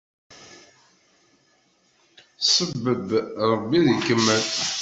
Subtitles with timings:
[2.53, 3.09] Sebbeb,
[3.49, 4.43] Ṛebbi ad ikemmel!